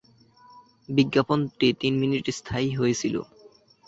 বিজ্ঞাপনটি 0.89 1.67
তিন 1.81 1.93
মিনিট 2.01 2.25
স্থায়ী 2.39 2.69
হয়েছিল। 2.79 3.15